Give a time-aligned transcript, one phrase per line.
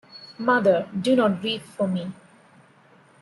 [0.39, 2.11] Mother, do not grieve for me.